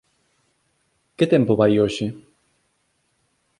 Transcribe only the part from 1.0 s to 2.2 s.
Que tempo vai hoxe?